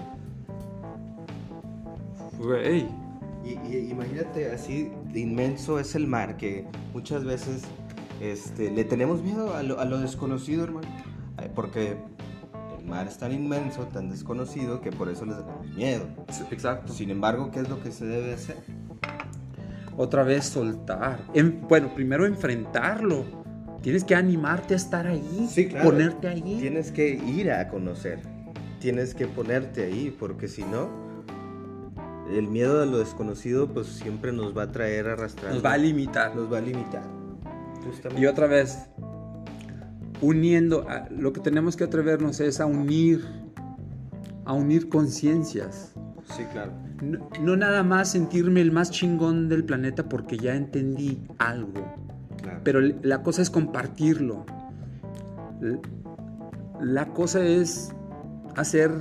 Güey. 2.41 2.87
Y, 3.43 3.75
imagínate 3.91 4.49
así 4.49 4.89
de 5.11 5.19
inmenso 5.19 5.77
es 5.77 5.93
el 5.95 6.07
mar 6.07 6.37
que 6.37 6.65
muchas 6.93 7.25
veces 7.25 7.63
este, 8.21 8.71
le 8.71 8.85
tenemos 8.85 9.21
miedo 9.21 9.55
a 9.55 9.63
lo, 9.63 9.81
a 9.81 9.83
lo 9.83 9.99
desconocido, 9.99 10.63
hermano. 10.63 10.87
Porque 11.53 11.97
mar 12.93 13.07
es 13.07 13.17
tan 13.17 13.31
inmenso, 13.31 13.87
tan 13.87 14.09
desconocido 14.09 14.81
que 14.81 14.91
por 14.91 15.09
eso 15.09 15.25
le 15.25 15.33
tenemos 15.33 15.67
miedo. 15.75 16.07
Exacto. 16.51 16.93
Sin 16.93 17.09
embargo, 17.09 17.49
¿qué 17.51 17.61
es 17.61 17.69
lo 17.69 17.81
que 17.81 17.91
se 17.91 18.05
debe 18.05 18.33
hacer? 18.33 18.57
otra 19.97 20.23
vez 20.23 20.45
soltar. 20.45 21.19
bueno, 21.67 21.93
primero 21.93 22.25
enfrentarlo. 22.25 23.25
Tienes 23.81 24.03
que 24.03 24.15
animarte 24.15 24.75
a 24.75 24.77
estar 24.77 25.07
ahí, 25.07 25.49
ponerte 25.83 26.29
ahí. 26.29 26.57
Tienes 26.59 26.91
que 26.91 27.09
ir 27.09 27.51
a 27.51 27.67
conocer. 27.67 28.19
Tienes 28.79 29.13
que 29.13 29.27
ponerte 29.27 29.83
ahí, 29.83 30.15
porque 30.17 30.47
si 30.47 30.63
no, 30.63 30.89
el 32.31 32.47
miedo 32.47 32.81
a 32.81 32.85
lo 32.85 32.99
desconocido, 32.99 33.67
pues 33.67 33.87
siempre 33.87 34.31
nos 34.31 34.57
va 34.57 34.63
a 34.63 34.71
traer 34.71 35.07
arrastrando. 35.07 35.55
Nos 35.55 35.65
va 35.65 35.73
a 35.73 35.77
limitar. 35.77 36.33
Nos 36.35 36.51
va 36.51 36.59
a 36.59 36.61
limitar. 36.61 37.03
Y 38.17 38.25
otra 38.25 38.47
vez, 38.47 38.87
uniendo, 40.21 40.85
lo 41.09 41.33
que 41.33 41.41
tenemos 41.41 41.75
que 41.75 41.83
atrevernos 41.83 42.39
es 42.39 42.59
a 42.59 42.65
unir, 42.65 43.23
a 44.45 44.53
unir 44.53 44.89
conciencias. 44.89 45.93
Sí, 46.35 46.43
claro 46.51 46.71
no, 47.41 47.55
nada 47.55 47.83
más 47.83 48.11
sentirme 48.11 48.61
el 48.61 48.71
más 48.71 48.91
chingón 48.91 49.49
del 49.49 49.63
planeta 49.63 50.07
porque 50.07 50.37
ya 50.37 50.55
entendí 50.55 51.19
algo. 51.37 51.95
Pero 52.63 52.79
la 52.81 53.23
cosa 53.23 53.41
es 53.41 53.49
compartirlo. 53.49 54.45
La 56.81 57.07
cosa 57.07 57.45
es 57.45 57.93
hacer 58.55 58.91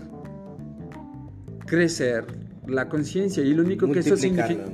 crecer 1.66 2.26
la 2.66 2.88
conciencia 2.88 3.42
y 3.42 3.54
lo 3.54 3.62
único 3.62 3.90
que 3.90 4.00
eso 4.00 4.16
significa... 4.16 4.64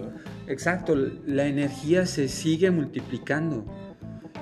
Exacto, 0.47 0.95
la 1.27 1.47
energía 1.47 2.07
se 2.07 2.27
sigue 2.29 2.71
multiplicando. 2.71 3.67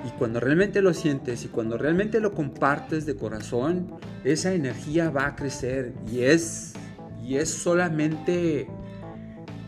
Y 0.05 0.11
cuando 0.19 0.41
realmente 0.41 0.83
lo 0.83 0.93
sientes 0.95 1.45
y 1.45 1.49
cuando 1.49 1.79
realmente 1.79 2.21
lo 2.21 2.33
compartes 2.33 3.07
de 3.07 3.17
corazón, 3.17 3.95
esa 4.25 4.53
energía 4.53 5.11
va 5.11 5.27
a 5.27 5.37
crecer 5.37 5.93
y 6.11 6.21
es 6.21 6.75
y 7.27 7.37
es 7.37 7.51
solamente 7.51 8.69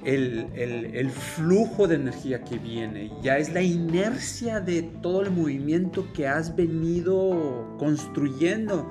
el, 0.05 1.11
flujo 1.11 1.89
de 1.89 1.97
energía 1.97 2.43
que 2.45 2.59
viene, 2.59 3.11
ya 3.21 3.39
es 3.39 3.53
la 3.53 3.63
inercia 3.63 4.61
de 4.61 4.83
todo 4.83 5.23
el 5.23 5.31
movimiento 5.31 6.07
que 6.13 6.29
has 6.29 6.55
venido 6.55 7.77
construyendo. 7.79 8.91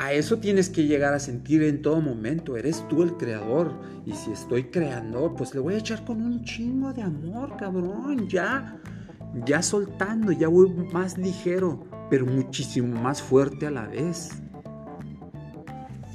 A 0.00 0.12
eso 0.12 0.38
tienes 0.38 0.68
que 0.68 0.84
llegar 0.84 1.14
a 1.14 1.20
sentir 1.20 1.62
en 1.62 1.80
todo 1.80 2.00
momento, 2.00 2.56
eres 2.56 2.86
tú 2.88 3.02
el 3.02 3.16
creador. 3.16 3.72
Y 4.04 4.12
si 4.12 4.32
estoy 4.32 4.64
creando, 4.64 5.34
pues 5.34 5.54
le 5.54 5.60
voy 5.60 5.74
a 5.74 5.78
echar 5.78 6.04
con 6.04 6.20
un 6.20 6.44
chingo 6.44 6.92
de 6.92 7.02
amor, 7.02 7.56
cabrón, 7.56 8.28
ya, 8.28 8.76
ya 9.44 9.62
soltando, 9.62 10.32
ya 10.32 10.48
voy 10.48 10.70
más 10.92 11.18
ligero, 11.18 11.84
pero 12.10 12.26
muchísimo 12.26 13.00
más 13.00 13.22
fuerte 13.22 13.66
a 13.66 13.70
la 13.70 13.86
vez. 13.86 14.30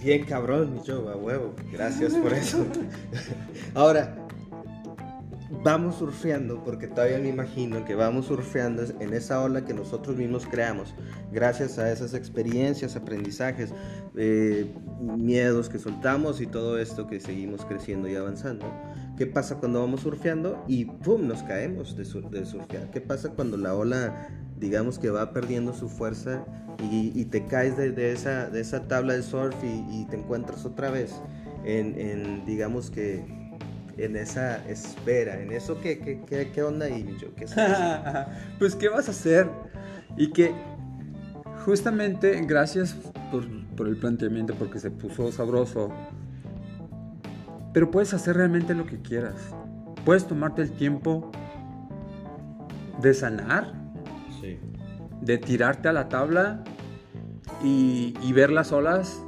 Bien 0.01 0.25
cabrón, 0.25 0.73
mi 0.73 0.79
show, 0.81 1.09
a 1.09 1.15
huevo. 1.17 1.53
Gracias 1.73 2.13
por 2.13 2.31
eso. 2.33 2.65
Ahora, 3.75 4.15
vamos 5.63 5.95
surfeando, 5.95 6.63
porque 6.63 6.87
todavía 6.87 7.19
me 7.19 7.29
imagino 7.29 7.83
que 7.83 7.95
vamos 7.95 8.27
surfeando 8.27 8.83
en 8.99 9.13
esa 9.13 9.41
ola 9.41 9.65
que 9.65 9.73
nosotros 9.73 10.15
mismos 10.15 10.45
creamos, 10.45 10.93
gracias 11.31 11.77
a 11.79 11.91
esas 11.91 12.13
experiencias, 12.13 12.95
aprendizajes, 12.95 13.73
eh, 14.15 14.73
miedos 15.01 15.69
que 15.69 15.79
soltamos 15.79 16.39
y 16.39 16.47
todo 16.47 16.79
esto 16.79 17.07
que 17.07 17.19
seguimos 17.19 17.65
creciendo 17.65 18.07
y 18.07 18.15
avanzando. 18.15 18.65
¿Qué 19.19 19.27
pasa 19.27 19.57
cuando 19.57 19.81
vamos 19.81 19.99
surfeando 19.99 20.63
y 20.65 20.85
¡pum! 20.85 21.27
nos 21.27 21.43
caemos 21.43 21.95
de, 21.97 22.03
de 22.03 22.45
surfear? 22.45 22.89
¿Qué 22.89 23.01
pasa 23.01 23.29
cuando 23.29 23.57
la 23.57 23.75
ola 23.75 24.29
digamos 24.57 24.97
que 24.97 25.09
va 25.09 25.33
perdiendo 25.33 25.73
su 25.73 25.89
fuerza 25.89 26.45
y, 26.89 27.25
te 27.25 27.45
caes 27.45 27.75
de, 27.75 28.13
esa, 28.13 28.49
de 28.49 28.61
esa 28.61 28.87
tabla 28.87 29.13
de 29.13 29.21
surf 29.21 29.55
y, 29.61 30.05
te 30.05 30.15
encuentras 30.15 30.65
otra 30.65 30.89
vez 30.89 31.13
en, 31.65 32.45
digamos 32.45 32.89
que, 32.89 33.25
en 33.97 34.15
esa 34.15 34.65
espera, 34.69 35.41
en 35.41 35.51
eso, 35.51 35.81
¿qué, 35.81 35.99
qué, 35.99 36.51
qué, 36.53 36.63
onda 36.63 36.85
ahí, 36.85 37.17
¿Qué 37.35 37.45
pues, 38.59 38.75
¿qué 38.75 38.87
vas 38.87 39.09
a 39.09 39.11
hacer? 39.11 39.49
Y 40.15 40.31
que 40.31 40.53
justamente, 41.65 42.39
gracias 42.47 42.95
por, 43.29 43.45
por 43.75 43.89
el 43.89 43.97
planteamiento, 43.97 44.55
porque 44.55 44.79
se 44.79 44.89
puso 44.89 45.29
sabroso, 45.33 45.91
pero 47.73 47.91
puedes 47.91 48.13
hacer 48.13 48.35
realmente 48.37 48.73
lo 48.73 48.85
que 48.85 48.99
quieras. 49.01 49.35
Puedes 50.05 50.25
tomarte 50.25 50.61
el 50.61 50.71
tiempo 50.71 51.31
de 53.01 53.13
sanar 53.13 53.79
de 55.21 55.37
tirarte 55.37 55.87
a 55.89 55.93
la 55.93 56.09
tabla 56.09 56.63
y, 57.63 58.13
ver 58.33 58.51
las 58.51 58.71
olas 58.71 59.21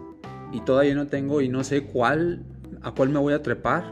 y 0.54 0.62
todavía 0.62 0.96
no 0.96 1.08
tengo 1.08 1.42
y 1.42 1.50
no 1.50 1.64
sé 1.64 1.84
cuál, 1.84 2.46
a 2.82 2.92
cuál 2.92 3.10
me 3.10 3.20
voy 3.20 3.34
a 3.34 3.42
trepar. 3.42 3.84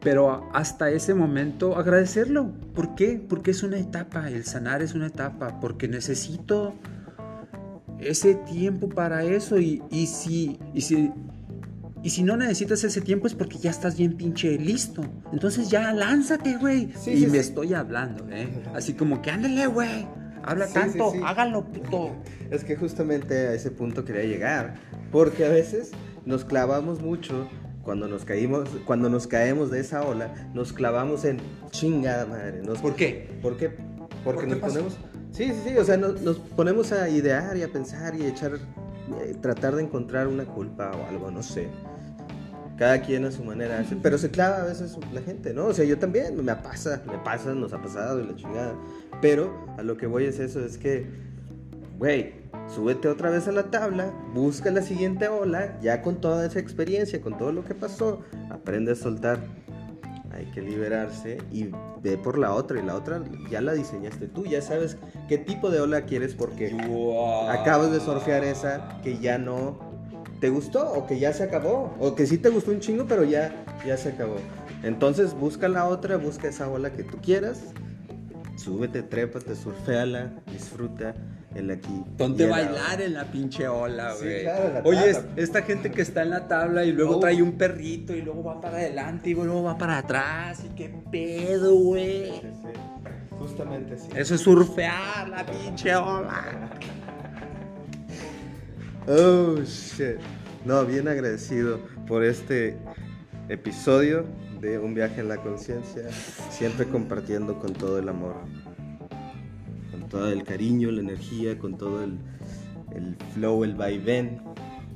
Pero 0.00 0.48
hasta 0.52 0.90
ese 0.90 1.14
momento 1.14 1.76
agradecerlo. 1.76 2.52
¿Por 2.74 2.94
qué? 2.94 3.24
Porque 3.26 3.52
es 3.52 3.62
una 3.62 3.78
etapa, 3.78 4.28
el 4.28 4.44
sanar 4.44 4.82
es 4.82 4.94
una 4.94 5.06
etapa, 5.06 5.60
porque 5.60 5.88
necesito 5.88 6.74
ese 7.98 8.34
tiempo 8.34 8.90
para 8.90 9.24
eso 9.24 9.58
y, 9.58 9.80
si, 10.06 10.58
y, 10.74 10.82
si, 10.82 11.10
y 12.04 12.10
si 12.10 12.22
no 12.22 12.36
necesitas 12.36 12.84
ese 12.84 13.00
tiempo 13.00 13.26
es 13.26 13.34
porque 13.34 13.56
ya 13.56 13.70
estás 13.70 13.96
bien 13.96 14.12
pinche 14.12 14.58
listo. 14.58 15.02
Entonces 15.32 15.70
ya 15.70 15.90
lánzate, 15.90 16.58
güey. 16.58 16.92
y 17.06 17.26
me 17.28 17.38
estoy 17.38 17.72
hablando, 17.72 18.28
¿eh? 18.30 18.62
Así 18.74 18.92
como 18.92 19.22
que 19.22 19.30
ándale, 19.30 19.66
güey. 19.68 20.06
Habla 20.42 20.68
tanto, 20.68 21.14
hágalo, 21.24 21.64
puto. 21.64 22.14
Es 22.50 22.62
que 22.62 22.76
justamente 22.76 23.48
a 23.48 23.54
ese 23.54 23.70
punto 23.70 24.04
quería 24.04 24.24
llegar. 24.24 24.74
Porque 25.10 25.46
a 25.46 25.48
veces 25.48 25.92
nos 26.26 26.44
clavamos 26.44 27.00
mucho 27.00 27.48
cuando 27.82 28.06
nos 28.06 28.26
caímos, 28.26 28.68
cuando 28.84 29.08
nos 29.08 29.26
caemos 29.26 29.70
de 29.70 29.80
esa 29.80 30.02
ola, 30.02 30.50
nos 30.52 30.74
clavamos 30.74 31.24
en 31.24 31.38
chingada 31.70 32.26
madre. 32.26 32.60
¿Por 32.82 32.96
qué? 32.96 33.30
¿Por 33.40 33.56
qué? 33.56 33.70
Porque 34.22 34.46
nos 34.46 34.58
ponemos. 34.58 34.98
Sí, 35.32 35.46
sí, 35.46 35.70
sí. 35.70 35.76
O 35.78 35.84
sea, 35.84 35.96
nos, 35.96 36.20
nos, 36.20 36.36
ponemos 36.38 36.92
a 36.92 37.08
idear 37.08 37.56
y 37.56 37.62
a 37.62 37.72
pensar 37.72 38.14
y 38.14 38.24
a 38.24 38.28
echar. 38.28 38.58
Eh, 39.22 39.36
tratar 39.40 39.76
de 39.76 39.82
encontrar 39.82 40.28
una 40.28 40.44
culpa 40.44 40.90
o 40.90 41.08
algo, 41.08 41.30
no 41.30 41.42
sé 41.42 41.68
cada 42.76 43.00
quien 43.00 43.24
a 43.24 43.30
su 43.30 43.44
manera, 43.44 43.84
pero 44.02 44.18
se 44.18 44.30
clava 44.30 44.58
a 44.62 44.64
veces 44.64 44.96
la 45.12 45.20
gente, 45.20 45.54
¿no? 45.54 45.66
O 45.66 45.74
sea, 45.74 45.84
yo 45.84 45.98
también, 45.98 46.42
me 46.44 46.56
pasa, 46.56 47.02
me 47.06 47.18
pasa, 47.18 47.54
nos 47.54 47.72
ha 47.72 47.80
pasado 47.80 48.20
y 48.20 48.26
la 48.26 48.34
chingada, 48.34 48.74
pero 49.20 49.52
a 49.78 49.82
lo 49.82 49.96
que 49.96 50.06
voy 50.06 50.24
es 50.24 50.38
eso, 50.40 50.64
es 50.64 50.76
que, 50.76 51.06
güey, 51.98 52.34
súbete 52.74 53.08
otra 53.08 53.30
vez 53.30 53.46
a 53.46 53.52
la 53.52 53.64
tabla, 53.70 54.12
busca 54.34 54.70
la 54.70 54.82
siguiente 54.82 55.28
ola, 55.28 55.78
ya 55.80 56.02
con 56.02 56.20
toda 56.20 56.46
esa 56.46 56.58
experiencia, 56.58 57.20
con 57.20 57.38
todo 57.38 57.52
lo 57.52 57.64
que 57.64 57.74
pasó, 57.74 58.22
aprende 58.50 58.92
a 58.92 58.96
soltar, 58.96 59.38
hay 60.32 60.46
que 60.46 60.60
liberarse 60.62 61.38
y 61.52 61.70
ve 62.02 62.18
por 62.18 62.38
la 62.38 62.52
otra. 62.54 62.80
Y 62.80 62.82
la 62.82 62.96
otra 62.96 63.22
ya 63.50 63.60
la 63.60 63.72
diseñaste 63.72 64.26
tú, 64.26 64.44
ya 64.44 64.60
sabes 64.62 64.96
qué 65.28 65.38
tipo 65.38 65.70
de 65.70 65.80
ola 65.80 66.02
quieres 66.06 66.34
porque 66.34 66.74
Wow. 66.74 67.50
acabas 67.50 67.92
de 67.92 68.00
surfear 68.00 68.42
esa 68.42 69.00
que 69.02 69.18
ya 69.18 69.38
no 69.38 69.93
te 70.40 70.48
gustó 70.50 70.92
o 70.92 71.06
que 71.06 71.18
ya 71.18 71.32
se 71.32 71.42
acabó. 71.44 71.94
O 72.00 72.14
que 72.14 72.26
sí 72.26 72.38
te 72.38 72.48
gustó 72.48 72.70
un 72.70 72.80
chingo, 72.80 73.06
pero 73.06 73.24
ya, 73.24 73.64
ya 73.86 73.96
se 73.96 74.10
acabó. 74.10 74.36
Entonces 74.82 75.34
busca 75.34 75.68
la 75.68 75.86
otra, 75.86 76.16
busca 76.16 76.48
esa 76.48 76.68
ola 76.68 76.90
que 76.92 77.04
tú 77.04 77.18
quieras. 77.22 77.60
Súbete, 78.56 79.02
trépate, 79.02 79.56
surfeala, 79.56 80.30
disfruta 80.52 81.14
el 81.54 81.70
aquí. 81.70 82.02
Ponte 82.16 82.46
a 82.46 82.50
bailar 82.50 83.00
en 83.00 83.14
la 83.14 83.24
pinche 83.24 83.66
ola, 83.66 84.12
Sí, 84.14 84.24
güey. 84.24 84.42
claro, 84.42 84.80
Oye, 84.84 85.10
es- 85.10 85.24
esta 85.36 85.62
gente 85.62 85.90
que 85.90 86.02
está 86.02 86.22
en 86.22 86.30
la 86.30 86.46
tabla 86.46 86.84
y 86.84 86.92
luego 86.92 87.16
Oh. 87.16 87.20
trae 87.20 87.42
un 87.42 87.52
perrito 87.52 88.14
y 88.14 88.22
luego 88.22 88.44
va 88.44 88.60
para 88.60 88.76
adelante 88.78 89.30
y 89.30 89.34
luego 89.34 89.62
va 89.64 89.76
para 89.76 89.98
atrás 89.98 90.62
y 90.64 90.68
qué 90.76 90.88
pedo, 91.10 91.74
güey. 91.74 92.26
Sí, 92.26 92.40
sí. 92.62 92.68
Justamente 93.38 93.98
sí. 93.98 94.08
Eso 94.14 94.34
es 94.36 94.40
surfear 94.40 95.28
la 95.28 95.44
pinche 95.44 95.94
ola. 95.96 96.70
Oh, 99.06 99.60
shit. 99.64 100.16
No, 100.64 100.86
bien 100.86 101.08
agradecido 101.08 101.78
por 102.06 102.24
este 102.24 102.78
episodio 103.50 104.24
de 104.62 104.78
Un 104.78 104.94
viaje 104.94 105.20
en 105.20 105.28
la 105.28 105.36
conciencia, 105.36 106.10
siempre 106.50 106.86
compartiendo 106.86 107.58
con 107.58 107.74
todo 107.74 107.98
el 107.98 108.08
amor, 108.08 108.36
con 109.90 110.08
todo 110.08 110.32
el 110.32 110.42
cariño, 110.42 110.90
la 110.90 111.02
energía, 111.02 111.58
con 111.58 111.76
todo 111.76 112.02
el, 112.02 112.16
el 112.96 113.14
flow, 113.34 113.64
el 113.64 113.74
vaivén. 113.74 114.40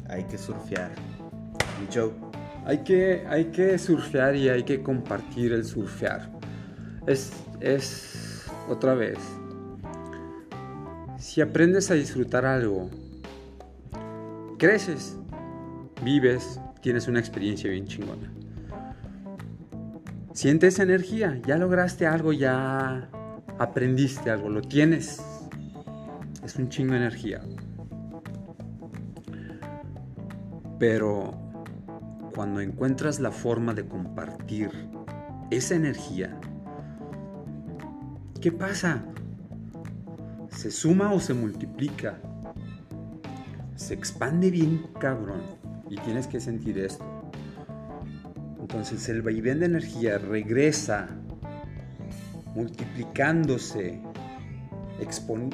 Hay 0.09 0.25
que 0.25 0.39
surfear. 0.39 0.91
Mi. 1.79 1.87
Hay 2.65 2.79
que, 2.85 3.27
hay 3.29 3.45
que 3.47 3.77
surfear 3.77 4.37
y 4.37 4.49
hay 4.49 4.63
que 4.63 4.83
compartir 4.83 5.53
el 5.53 5.67
surfear. 5.67 6.31
Es, 7.07 7.31
es 7.61 8.47
otra 8.71 8.95
vez. 8.95 9.19
Si 11.19 11.43
aprendes 11.43 11.91
a 11.91 11.95
disfrutar 11.95 12.47
algo, 12.47 12.89
creces, 14.59 15.17
vives, 16.05 16.61
tienes 16.83 17.09
una 17.09 17.21
experiencia 17.21 17.71
bien 17.71 17.87
chingona. 17.87 18.33
Siente 20.33 20.67
esa 20.67 20.83
energía, 20.83 21.41
ya 21.47 21.57
lograste 21.57 22.07
algo, 22.07 22.33
ya 22.33 23.09
aprendiste 23.59 24.31
algo, 24.31 24.51
lo 24.51 24.61
tienes. 24.63 25.23
Es 26.45 26.57
un 26.57 26.69
chingo 26.69 26.93
de 26.93 26.99
energía. 26.99 27.41
Pero 30.79 31.33
cuando 32.35 32.61
encuentras 32.61 33.19
la 33.21 33.33
forma 33.33 33.75
de 33.75 33.87
compartir 33.87 34.71
esa 35.51 35.75
energía, 35.75 36.39
¿qué 38.41 38.53
pasa? 38.53 39.05
¿Se 40.51 40.71
suma 40.71 41.13
o 41.13 41.21
se 41.21 41.35
multiplica? 41.35 42.21
Se 43.89 43.95
expande 43.95 44.51
bien 44.51 44.83
cabrón 45.01 45.41
y 45.89 45.97
tienes 45.97 46.27
que 46.27 46.41
sentir 46.41 46.77
esto. 46.77 47.03
Entonces 48.61 49.09
el 49.09 49.23
vaivén 49.23 49.61
de 49.61 49.65
energía 49.65 50.19
regresa 50.19 51.09
multiplicándose, 52.55 53.99
expon, 55.01 55.49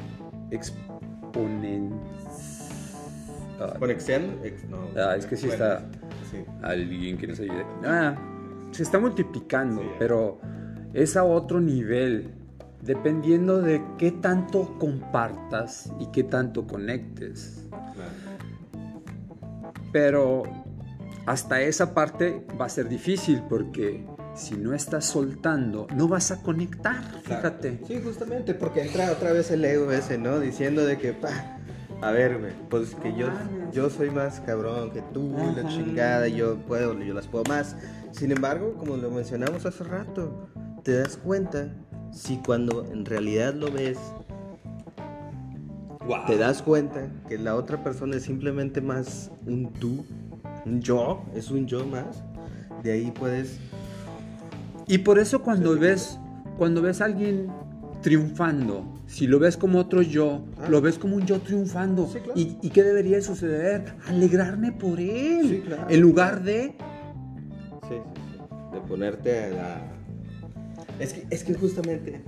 exponen, 0.51 1.93
ah, 3.61 3.75
¿Conexión? 3.79 4.41
Ex- 4.43 4.65
no. 4.69 4.79
Ah, 4.97 5.15
es 5.17 5.27
que 5.27 5.37
sí 5.37 5.47
Bueno, 5.47 5.65
está- 5.65 5.87
sí. 6.29 6.39
alguien 6.63 7.17
que 7.17 7.29
nos 7.29 7.39
ayude. 7.39 7.65
Ah, 7.87 8.17
se 8.73 8.83
está 8.83 8.99
multiplicando, 8.99 9.81
Sí. 9.81 9.89
pero 10.01 10.41
es 10.93 11.17
a 11.17 11.23
otro 11.23 11.61
nivel, 11.61 12.33
dependiendo 12.83 13.63
de 13.63 13.81
qué 13.97 14.11
tanto 14.11 14.77
compartas 14.81 15.93
y 16.01 16.07
qué 16.07 16.25
tanto 16.25 16.67
conectes. 16.67 17.61
Pero 19.95 20.43
hasta 21.25 21.61
esa 21.61 21.95
parte 21.95 22.45
va 22.61 22.65
a 22.65 22.69
ser 22.69 22.89
difícil 22.89 23.45
porque 23.49 24.05
si 24.35 24.57
no 24.57 24.75
estás 24.75 25.05
soltando, 25.05 25.87
no 25.95 26.09
vas 26.09 26.33
a 26.33 26.43
conectar, 26.43 27.01
fíjate. 27.23 27.81
Sí, 27.87 28.01
justamente, 28.03 28.55
porque 28.55 28.83
entra 28.83 29.13
otra 29.13 29.33
vez 29.33 29.53
el 29.53 29.65
ego 29.65 29.93
ese, 29.93 30.19
¿no? 30.19 30.41
Diciendo 30.41 30.85
de 30.85 30.99
que, 30.99 31.13
pa, 31.13 31.61
a 32.03 32.11
ver, 32.11 32.41
güey, 32.41 32.53
pues 32.69 32.97
que 32.97 33.15
yo, 33.15 33.29
yo 33.73 33.89
soy 33.89 34.11
más 34.11 34.41
cabrón 34.41 34.91
que 34.91 35.01
tú, 35.13 35.33
la 35.55 35.69
chingada, 35.69 36.27
yo 36.27 36.57
puedo, 36.57 37.01
yo 37.01 37.15
las 37.15 37.29
puedo 37.29 37.45
más. 37.45 37.77
Sin 38.11 38.33
embargo, 38.33 38.75
como 38.75 38.97
lo 38.97 39.13
mencionamos 39.13 39.65
hace 39.65 39.85
rato, 39.85 40.49
te 40.83 40.99
das 40.99 41.17
cuenta 41.17 41.73
si 42.11 42.39
cuando 42.39 42.85
en 42.91 43.05
realidad 43.05 43.55
lo 43.55 43.71
ves, 43.71 43.99
Wow. 46.07 46.27
te 46.27 46.37
das 46.37 46.63
cuenta 46.63 47.09
que 47.29 47.39
la 47.39 47.55
otra 47.57 47.83
persona 47.83 48.17
es 48.17 48.25
simplemente 48.25 48.81
más 48.81 49.31
un 49.47 49.73
tú, 49.73 50.05
un 50.67 50.81
yo, 50.83 51.25
es 51.35 51.51
un 51.51 51.67
yo 51.67 51.87
más. 51.87 52.23
De 52.83 52.93
ahí 52.93 53.11
puedes 53.11 53.59
Y 54.87 54.99
por 54.99 55.19
eso 55.19 55.41
cuando 55.43 55.79
ves, 55.79 56.19
cuando 56.59 56.83
ves 56.83 57.01
a 57.01 57.07
alguien 57.07 57.49
triunfando, 58.03 58.85
si 59.07 59.27
lo 59.27 59.39
ves 59.39 59.57
como 59.57 59.79
otro 59.79 60.03
yo, 60.03 60.45
Ah. 60.63 60.69
lo 60.69 60.83
ves 60.83 60.99
como 60.99 61.17
un 61.17 61.25
yo 61.25 61.41
triunfando. 61.41 62.07
Sí, 62.07 62.19
claro. 62.19 62.39
¿Y, 62.39 62.59
y 62.61 62.69
qué 62.69 62.83
debería 62.83 63.23
suceder? 63.23 63.95
Alegrarme 64.07 64.73
por 64.73 65.01
él. 65.01 65.49
Sí, 65.49 65.63
claro. 65.65 65.87
En 65.89 66.01
lugar 66.01 66.43
de... 66.43 66.77
Sí, 67.89 67.95
sí, 67.95 67.97
sí. 67.97 68.75
De 68.75 68.81
ponerte 68.87 69.45
a 69.45 69.49
la... 69.49 69.81
Es 70.99 71.15
que, 71.15 71.27
es 71.31 71.45
que 71.45 71.55
justamente... 71.55 72.23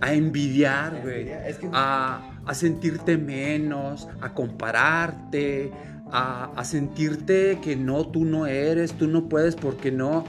A 0.00 0.12
envidiar, 0.12 1.00
güey. 1.02 1.20
envidiar, 1.20 1.46
es 1.46 1.58
que- 1.58 1.68
A, 1.72 2.33
a 2.46 2.54
sentirte 2.54 3.16
menos, 3.16 4.08
a 4.20 4.34
compararte, 4.34 5.72
a, 6.10 6.52
a 6.56 6.64
sentirte 6.64 7.58
que 7.62 7.76
no, 7.76 8.06
tú 8.08 8.24
no 8.24 8.46
eres, 8.46 8.92
tú 8.92 9.08
no 9.08 9.28
puedes 9.28 9.56
porque 9.56 9.90
no. 9.90 10.24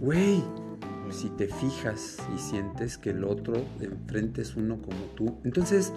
Güey, 0.00 0.42
si 1.10 1.30
te 1.30 1.46
fijas 1.46 2.18
y 2.34 2.38
sientes 2.38 2.98
que 2.98 3.10
el 3.10 3.24
otro 3.24 3.54
de 3.78 3.86
enfrente 3.86 4.42
es 4.42 4.56
uno 4.56 4.78
como 4.82 4.98
tú, 5.14 5.38
entonces 5.44 5.92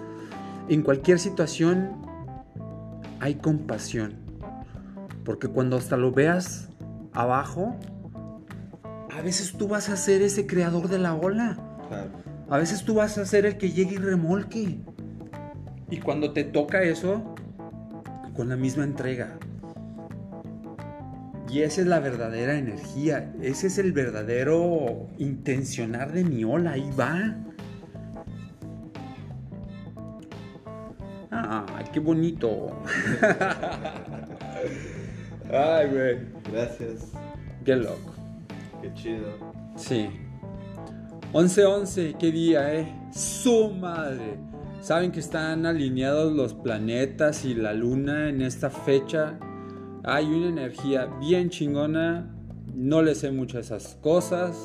en 0.68 0.82
cualquier 0.82 1.18
situación 1.18 2.02
hay 3.20 3.36
compasión. 3.36 4.14
Porque 5.24 5.48
cuando 5.48 5.76
hasta 5.76 5.96
lo 5.96 6.12
veas 6.12 6.68
abajo, 7.12 7.76
a 9.10 9.20
veces 9.22 9.52
tú 9.52 9.68
vas 9.68 9.88
a 9.88 9.96
ser 9.96 10.22
ese 10.22 10.46
creador 10.46 10.88
de 10.88 10.98
la 10.98 11.14
ola. 11.14 11.58
Claro. 11.88 12.10
A 12.48 12.58
veces 12.58 12.84
tú 12.84 12.94
vas 12.94 13.18
a 13.18 13.26
ser 13.26 13.44
el 13.44 13.58
que 13.58 13.70
llegue 13.70 13.96
y 13.96 13.98
remolque. 13.98 14.80
Y 15.90 15.98
cuando 15.98 16.32
te 16.32 16.44
toca 16.44 16.82
eso, 16.82 17.34
con 18.34 18.48
la 18.48 18.56
misma 18.56 18.84
entrega. 18.84 19.38
Y 21.50 21.62
esa 21.62 21.80
es 21.80 21.86
la 21.86 21.98
verdadera 21.98 22.58
energía. 22.58 23.32
Ese 23.40 23.68
es 23.68 23.78
el 23.78 23.92
verdadero 23.92 25.08
intencionar 25.16 26.12
de 26.12 26.24
mi 26.24 26.44
ola. 26.44 26.72
Ahí 26.72 26.90
va. 26.98 27.36
Ay, 31.30 31.84
qué 31.92 32.00
bonito. 32.00 32.82
Ay, 35.50 35.88
güey. 35.88 36.18
Gracias. 36.52 37.12
Qué 37.64 37.76
loco. 37.76 38.12
Qué 38.82 38.92
chido. 38.92 39.28
Sí. 39.76 40.10
11-11, 41.32 42.16
qué 42.18 42.30
día, 42.30 42.74
eh. 42.74 42.94
Su 43.12 43.70
madre. 43.70 44.47
Saben 44.80 45.10
que 45.10 45.20
están 45.20 45.66
alineados 45.66 46.32
los 46.32 46.54
planetas 46.54 47.44
y 47.44 47.54
la 47.54 47.72
luna 47.72 48.28
en 48.28 48.40
esta 48.40 48.70
fecha. 48.70 49.38
Hay 50.04 50.26
una 50.26 50.48
energía 50.48 51.06
bien 51.20 51.50
chingona. 51.50 52.34
No 52.74 53.02
le 53.02 53.14
sé 53.14 53.32
muchas 53.32 53.66
esas 53.66 53.96
cosas. 53.96 54.56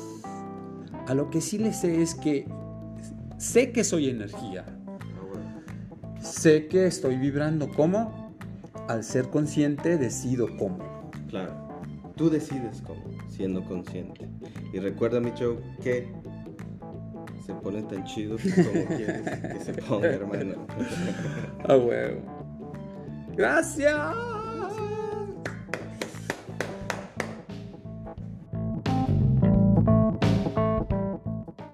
A 1.08 1.14
lo 1.14 1.30
que 1.30 1.40
sí 1.40 1.58
le 1.58 1.72
sé 1.72 2.00
es 2.00 2.14
que 2.14 2.46
sé 3.38 3.72
que 3.72 3.82
soy 3.82 4.08
energía. 4.08 4.64
Sé 6.20 6.68
que 6.68 6.86
estoy 6.86 7.16
vibrando. 7.16 7.68
¿Cómo? 7.68 8.34
Al 8.88 9.02
ser 9.02 9.28
consciente 9.30 9.98
decido 9.98 10.46
cómo. 10.56 11.10
Claro. 11.28 11.64
Tú 12.16 12.30
decides 12.30 12.80
cómo, 12.86 13.02
siendo 13.28 13.64
consciente. 13.64 14.28
Y 14.72 14.78
recuerda, 14.78 15.18
mi 15.18 15.32
show, 15.32 15.58
que 15.82 16.08
se 17.44 17.52
pone 17.54 17.82
tan 17.82 18.04
chido 18.04 18.36
como 18.38 18.86
quieres 18.96 19.22
que 19.22 19.64
se 19.64 19.72
ponga, 19.74 20.08
hermano. 20.08 20.66
A 21.68 21.76
huevo. 21.76 22.22
Gracias. 23.36 24.33